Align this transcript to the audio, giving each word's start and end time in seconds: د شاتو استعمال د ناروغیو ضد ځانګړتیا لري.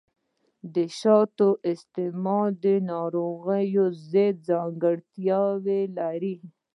د 0.75 0.75
شاتو 0.99 1.49
استعمال 1.71 2.49
د 2.63 2.65
ناروغیو 2.91 3.85
ضد 4.09 4.35
ځانګړتیا 4.49 5.41
لري. 5.97 6.35